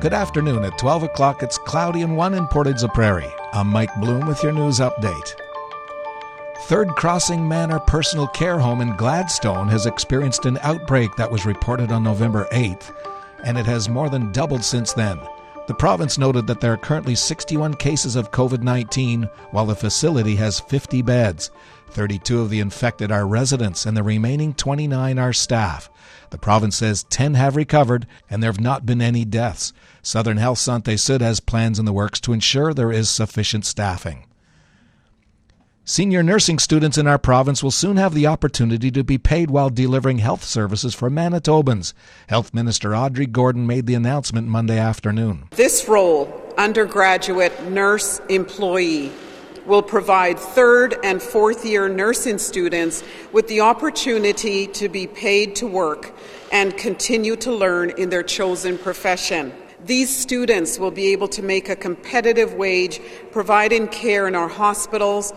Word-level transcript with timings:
Good 0.00 0.14
afternoon. 0.14 0.64
At 0.64 0.78
12 0.78 1.02
o'clock, 1.02 1.42
it's 1.42 1.58
cloudy 1.58 2.02
and 2.02 2.16
1 2.16 2.34
in 2.34 2.46
Portage 2.46 2.84
Prairie. 2.94 3.34
I'm 3.52 3.66
Mike 3.66 3.92
Bloom 3.96 4.28
with 4.28 4.40
your 4.44 4.52
news 4.52 4.78
update. 4.78 5.34
Third 6.66 6.90
Crossing 6.90 7.48
Manor 7.48 7.80
Personal 7.80 8.28
Care 8.28 8.60
Home 8.60 8.80
in 8.80 8.94
Gladstone 8.94 9.66
has 9.66 9.86
experienced 9.86 10.46
an 10.46 10.58
outbreak 10.62 11.16
that 11.16 11.32
was 11.32 11.44
reported 11.44 11.90
on 11.90 12.04
November 12.04 12.46
8th, 12.52 12.94
and 13.42 13.58
it 13.58 13.66
has 13.66 13.88
more 13.88 14.08
than 14.08 14.30
doubled 14.30 14.62
since 14.62 14.92
then. 14.92 15.18
The 15.68 15.74
province 15.74 16.16
noted 16.16 16.46
that 16.46 16.62
there 16.62 16.72
are 16.72 16.78
currently 16.78 17.14
61 17.14 17.74
cases 17.74 18.16
of 18.16 18.30
COVID 18.30 18.62
19, 18.62 19.28
while 19.50 19.66
the 19.66 19.76
facility 19.76 20.34
has 20.36 20.60
50 20.60 21.02
beds. 21.02 21.50
32 21.90 22.40
of 22.40 22.48
the 22.48 22.60
infected 22.60 23.12
are 23.12 23.26
residents, 23.26 23.84
and 23.84 23.94
the 23.94 24.02
remaining 24.02 24.54
29 24.54 25.18
are 25.18 25.34
staff. 25.34 25.90
The 26.30 26.38
province 26.38 26.76
says 26.76 27.04
10 27.10 27.34
have 27.34 27.54
recovered, 27.54 28.06
and 28.30 28.42
there 28.42 28.50
have 28.50 28.60
not 28.60 28.86
been 28.86 29.02
any 29.02 29.26
deaths. 29.26 29.74
Southern 30.02 30.38
Health 30.38 30.58
Santé 30.58 30.98
Sud 30.98 31.20
has 31.20 31.38
plans 31.38 31.78
in 31.78 31.84
the 31.84 31.92
works 31.92 32.18
to 32.20 32.32
ensure 32.32 32.72
there 32.72 32.90
is 32.90 33.10
sufficient 33.10 33.66
staffing. 33.66 34.24
Senior 35.90 36.22
nursing 36.22 36.58
students 36.58 36.98
in 36.98 37.06
our 37.06 37.16
province 37.16 37.62
will 37.62 37.70
soon 37.70 37.96
have 37.96 38.12
the 38.12 38.26
opportunity 38.26 38.90
to 38.90 39.02
be 39.02 39.16
paid 39.16 39.50
while 39.50 39.70
delivering 39.70 40.18
health 40.18 40.44
services 40.44 40.94
for 40.94 41.08
Manitobans. 41.08 41.94
Health 42.26 42.52
Minister 42.52 42.94
Audrey 42.94 43.24
Gordon 43.24 43.66
made 43.66 43.86
the 43.86 43.94
announcement 43.94 44.48
Monday 44.48 44.78
afternoon. 44.78 45.48
This 45.52 45.88
role, 45.88 46.30
undergraduate 46.58 47.70
nurse 47.70 48.20
employee, 48.28 49.10
will 49.64 49.80
provide 49.80 50.38
third 50.38 50.94
and 51.02 51.22
fourth 51.22 51.64
year 51.64 51.88
nursing 51.88 52.36
students 52.36 53.02
with 53.32 53.48
the 53.48 53.62
opportunity 53.62 54.66
to 54.66 54.90
be 54.90 55.06
paid 55.06 55.56
to 55.56 55.66
work 55.66 56.14
and 56.52 56.76
continue 56.76 57.34
to 57.36 57.50
learn 57.50 57.88
in 57.96 58.10
their 58.10 58.22
chosen 58.22 58.76
profession. 58.76 59.54
These 59.86 60.14
students 60.14 60.78
will 60.78 60.90
be 60.90 61.12
able 61.12 61.28
to 61.28 61.42
make 61.42 61.70
a 61.70 61.76
competitive 61.76 62.52
wage 62.52 63.00
providing 63.30 63.88
care 63.88 64.28
in 64.28 64.34
our 64.34 64.48
hospitals 64.48 65.32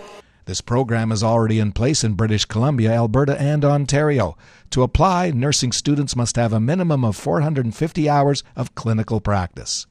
this 0.46 0.62
program 0.62 1.12
is 1.12 1.24
already 1.24 1.60
in 1.60 1.72
place 1.72 2.04
in 2.04 2.14
British 2.14 2.46
Columbia, 2.46 2.92
Alberta, 2.92 3.40
and 3.40 3.64
Ontario. 3.64 4.38
To 4.72 4.84
apply, 4.84 5.32
nursing 5.32 5.72
students 5.72 6.16
must 6.16 6.36
have 6.36 6.54
a 6.54 6.60
minimum 6.60 7.04
of 7.04 7.16
450 7.16 8.10
hours 8.10 8.44
of 8.56 8.76
clinical 8.76 9.22
practice. 9.22 9.86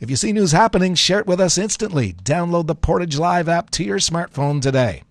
If 0.00 0.08
you 0.08 0.16
see 0.16 0.32
news 0.32 0.52
happening, 0.52 0.94
share 0.94 1.20
it 1.20 1.26
with 1.26 1.40
us 1.40 1.58
instantly. 1.58 2.14
Download 2.14 2.66
the 2.66 2.74
Portage 2.74 3.18
Live 3.18 3.48
app 3.48 3.70
to 3.70 3.84
your 3.84 3.98
smartphone 3.98 4.62
today. 4.62 5.02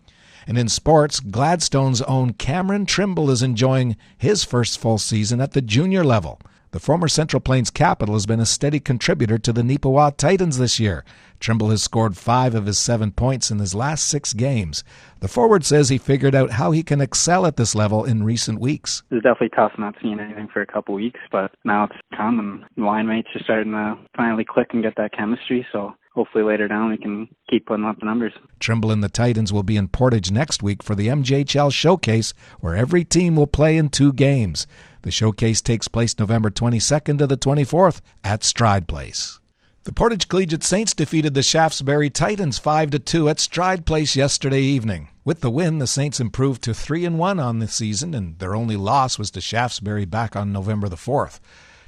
And 0.48 0.58
in 0.58 0.68
sports, 0.68 1.20
Gladstone's 1.20 2.02
own 2.02 2.34
Cameron 2.34 2.88
Trimble 2.88 3.30
is 3.30 3.44
enjoying 3.44 3.96
his 4.18 4.44
first 4.44 4.80
full 4.80 4.98
season 4.98 5.42
at 5.42 5.52
the 5.52 5.62
junior 5.62 6.04
level. 6.04 6.40
The 6.72 6.80
former 6.80 7.08
Central 7.08 7.40
Plains 7.40 7.72
Capital 7.72 8.14
has 8.14 8.28
been 8.28 8.40
a 8.40 8.46
steady 8.46 8.80
contributor 8.80 9.40
to 9.40 9.52
the 9.52 9.64
Neepawa 9.64 10.16
Titans 10.16 10.60
this 10.60 10.80
year. 10.80 11.04
Trimble 11.40 11.72
has 11.72 11.82
scored 11.82 12.16
five 12.16 12.54
of 12.54 12.68
his 12.68 12.78
seven 12.78 13.12
points 13.12 13.50
in 13.50 13.58
his 13.58 13.74
last 13.74 14.08
six 14.08 14.34
games. 14.34 14.84
The 15.20 15.28
forward 15.28 15.66
says 15.66 15.90
he 15.90 15.98
figured 15.98 16.36
out 16.36 16.52
how 16.52 16.70
he 16.70 16.84
can 16.84 17.02
excel 17.02 17.48
at 17.48 17.58
this 17.58 17.74
level 17.74 18.06
in 18.06 18.24
recent 18.24 18.60
weeks. 18.60 19.02
It's 19.10 19.24
definitely 19.24 19.50
tough 19.56 19.72
not 19.80 19.96
seeing 20.00 20.20
anything 20.20 20.48
for 20.54 20.62
a 20.62 20.68
couple 20.68 20.94
weeks, 20.94 21.20
but 21.32 21.56
now 21.66 21.86
it's 21.86 21.96
come 22.16 22.38
and 22.38 22.86
line 22.86 23.08
mates 23.08 23.30
are 23.34 23.44
starting 23.44 23.72
to 23.72 23.98
finally 24.16 24.46
click 24.46 24.68
and 24.72 24.84
get 24.84 24.94
that 24.98 25.12
chemistry. 25.12 25.66
So 25.72 25.96
hopefully 26.14 26.44
later 26.44 26.68
down 26.68 26.92
we 26.92 26.98
can 26.98 27.30
keep 27.50 27.66
putting 27.66 27.86
up 27.86 28.00
the 28.00 28.06
numbers. 28.06 28.34
Trimble 28.60 28.92
and 28.92 29.04
the 29.04 29.10
Titans 29.10 29.52
will 29.52 29.64
be 29.64 29.76
in 29.78 29.88
Portage 29.88 30.30
next 30.30 30.62
week 30.62 30.84
for 30.84 30.94
the 30.94 31.08
MJHL 31.08 31.74
Showcase, 31.74 32.36
where 32.60 32.76
every 32.76 33.04
team 33.04 33.36
will 33.36 33.48
play 33.48 33.76
in 33.76 33.90
two 33.90 34.14
games. 34.14 34.68
The 35.02 35.12
showcase 35.12 35.62
takes 35.62 35.88
place 35.88 36.20
November 36.20 36.50
22nd 36.50 37.20
to 37.20 37.28
the 37.28 37.38
24th 37.38 38.02
at 38.24 38.44
Stride 38.44 38.88
Place. 38.88 39.40
The 39.86 39.94
Portage 39.94 40.28
Collegiate 40.28 40.64
Saints 40.64 40.94
defeated 40.94 41.34
the 41.34 41.42
Shaftesbury 41.42 42.10
Titans 42.10 42.60
5 42.60 42.92
to 42.92 43.00
2 43.00 43.30
at 43.30 43.40
Stride 43.40 43.86
Place 43.86 44.18
yesterday 44.18 44.62
evening. 44.62 45.08
With 45.24 45.40
the 45.40 45.50
win, 45.50 45.80
the 45.80 45.88
Saints 45.88 46.20
improved 46.20 46.62
to 46.64 46.74
3 46.74 47.06
and 47.06 47.18
1 47.18 47.40
on 47.40 47.60
the 47.60 47.68
season, 47.70 48.14
and 48.14 48.38
their 48.40 48.56
only 48.56 48.76
loss 48.76 49.18
was 49.18 49.32
to 49.32 49.42
Shaftesbury 49.42 50.04
back 50.04 50.36
on 50.36 50.52
November 50.52 50.90
the 50.90 50.98
4th. 50.98 51.40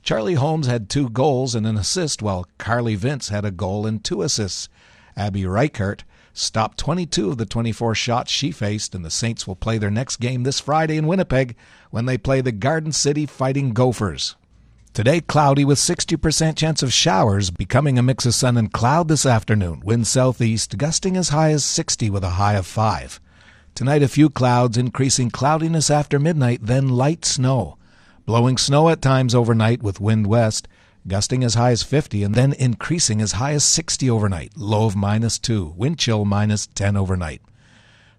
Charlie 0.04 0.36
Holmes 0.36 0.68
had 0.68 0.90
two 0.90 1.10
goals 1.10 1.54
and 1.54 1.68
an 1.68 1.78
assist, 1.78 2.22
while 2.22 2.48
Carly 2.58 2.96
Vince 2.96 3.28
had 3.28 3.44
a 3.44 3.52
goal 3.52 3.86
and 3.86 4.02
two 4.02 4.22
assists. 4.22 4.70
Abby 5.18 5.46
Reichert 5.46 6.06
stopped 6.34 6.78
22 6.78 7.32
of 7.32 7.38
the 7.38 7.46
24 7.46 7.96
shots 7.96 8.32
she 8.32 8.52
faced, 8.52 8.96
and 8.96 9.04
the 9.04 9.10
Saints 9.10 9.46
will 9.46 9.56
play 9.56 9.78
their 9.78 9.92
next 9.92 10.18
game 10.18 10.44
this 10.44 10.60
Friday 10.60 10.98
in 10.98 11.08
Winnipeg 11.08 11.56
when 11.90 12.06
they 12.06 12.18
play 12.18 12.42
the 12.42 12.52
Garden 12.52 12.92
City 12.92 13.26
Fighting 13.26 13.74
Gophers. 13.74 14.36
Today, 14.94 15.22
cloudy 15.22 15.64
with 15.64 15.78
60% 15.78 16.58
chance 16.58 16.84
of 16.84 16.92
showers, 16.92 17.50
becoming 17.50 17.98
a 17.98 18.04
mix 18.04 18.26
of 18.26 18.36
sun 18.36 18.58
and 18.58 18.74
cloud 18.74 19.08
this 19.08 19.26
afternoon. 19.26 19.82
Wind 19.86 20.06
southeast, 20.08 20.78
gusting 20.78 21.16
as 21.16 21.30
high 21.30 21.52
as 21.52 21.64
60 21.64 22.10
with 22.10 22.24
a 22.24 22.32
high 22.32 22.56
of 22.56 22.66
5. 22.66 23.22
Tonight, 23.74 24.04
a 24.04 24.10
few 24.10 24.30
clouds, 24.30 24.78
increasing 24.78 25.30
cloudiness 25.30 25.90
after 25.90 26.20
midnight, 26.20 26.60
then 26.62 26.90
light 26.90 27.24
snow. 27.24 27.78
Blowing 28.26 28.58
snow 28.58 28.90
at 28.90 29.02
times 29.02 29.34
overnight 29.34 29.82
with 29.82 30.02
wind 30.02 30.28
west 30.28 30.68
gusting 31.08 31.44
as 31.44 31.56
high 31.56 31.72
as 31.72 31.84
50 31.84 32.24
and 32.24 32.36
then 32.36 32.54
increasing 32.54 33.22
as 33.22 33.34
high 33.34 33.54
as 33.54 33.64
60 33.64 34.10
overnight, 34.10 34.56
low 34.56 34.86
of 34.86 34.96
minus 34.96 35.40
2, 35.40 35.74
wind 35.76 35.98
chill 35.98 36.26
minus 36.26 36.68
10 36.68 36.96
overnight. 36.96 37.42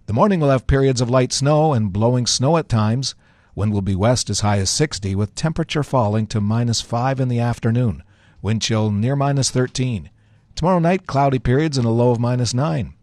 The 0.05 0.13
morning 0.13 0.39
will 0.39 0.49
have 0.49 0.67
periods 0.67 0.99
of 0.99 1.09
light 1.09 1.31
snow 1.31 1.73
and 1.73 1.93
blowing 1.93 2.25
snow 2.25 2.57
at 2.57 2.67
times. 2.67 3.15
Wind 3.55 3.71
will 3.71 3.81
be 3.81 3.95
west 3.95 4.29
as 4.29 4.41
high 4.41 4.57
as 4.57 4.69
60, 4.69 5.15
with 5.15 5.35
temperature 5.35 5.83
falling 5.83 6.27
to 6.27 6.41
minus 6.41 6.81
5 6.81 7.19
in 7.19 7.29
the 7.29 7.39
afternoon. 7.39 8.03
Wind 8.41 8.61
chill 8.61 8.91
near 8.91 9.15
minus 9.15 9.49
13. 9.49 10.09
Tomorrow 10.55 10.79
night, 10.79 11.07
cloudy 11.07 11.39
periods 11.39 11.77
and 11.77 11.85
a 11.85 11.89
low 11.89 12.11
of 12.11 12.19
minus 12.19 12.53
9. 12.53 12.93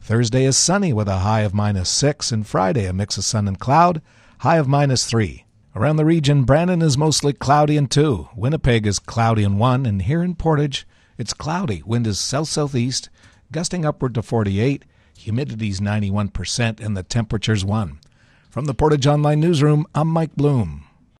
Thursday 0.00 0.44
is 0.44 0.56
sunny 0.56 0.92
with 0.92 1.08
a 1.08 1.18
high 1.18 1.40
of 1.40 1.54
minus 1.54 1.88
6, 1.88 2.30
and 2.30 2.46
Friday 2.46 2.84
a 2.86 2.92
mix 2.92 3.18
of 3.18 3.24
sun 3.24 3.48
and 3.48 3.58
cloud, 3.58 4.00
high 4.38 4.58
of 4.58 4.68
minus 4.68 5.06
3. 5.06 5.44
Around 5.76 5.96
the 5.96 6.04
region, 6.04 6.44
Brandon 6.44 6.80
is 6.82 6.96
mostly 6.96 7.32
cloudy 7.32 7.76
and 7.76 7.90
2. 7.90 8.28
Winnipeg 8.36 8.86
is 8.86 9.00
cloudy 9.00 9.42
and 9.42 9.58
1. 9.58 9.86
And 9.86 10.02
here 10.02 10.22
in 10.22 10.36
Portage, 10.36 10.86
it's 11.18 11.34
cloudy. 11.34 11.82
Wind 11.84 12.06
is 12.06 12.20
south 12.20 12.46
southeast, 12.46 13.10
gusting 13.50 13.84
upward 13.84 14.14
to 14.14 14.22
48. 14.22 14.84
Humidity's 15.18 15.80
91%, 15.80 16.78
and 16.78 16.96
the 16.96 17.02
temperature's 17.02 17.64
1. 17.64 17.98
From 18.50 18.66
the 18.66 18.74
Portage 18.74 19.08
Online 19.08 19.40
Newsroom, 19.40 19.84
I'm 19.96 20.06
Mike 20.06 20.36
Bloom. 20.36 20.83